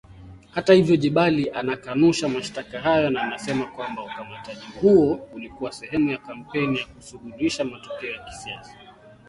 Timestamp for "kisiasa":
8.25-8.75